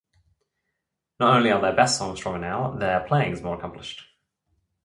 [1.19, 4.01] Not only are their best songs stronger now, their playing is more accomplished.